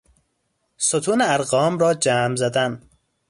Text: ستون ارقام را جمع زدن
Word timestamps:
ستون 0.77 1.21
ارقام 1.21 1.77
را 1.77 1.93
جمع 1.93 2.35
زدن 2.35 2.81